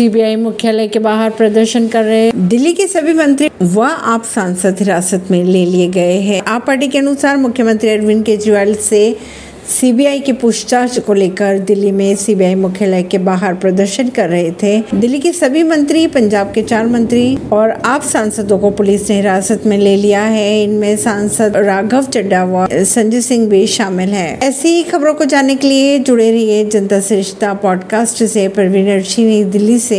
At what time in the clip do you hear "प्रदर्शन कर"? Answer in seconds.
1.30-2.04, 13.54-14.28